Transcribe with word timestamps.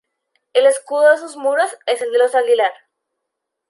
El 0.53 0.65
escudo 0.65 1.11
de 1.11 1.19
sus 1.19 1.35
muros 1.37 1.69
es 1.85 2.01
el 2.01 2.11
de 2.11 2.17
los 2.17 2.33
Aguilar. 2.33 2.71